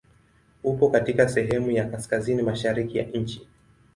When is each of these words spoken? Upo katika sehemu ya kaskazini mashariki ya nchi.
Upo 0.63 0.89
katika 0.89 1.29
sehemu 1.29 1.71
ya 1.71 1.85
kaskazini 1.89 2.41
mashariki 2.41 2.97
ya 2.97 3.03
nchi. 3.05 3.47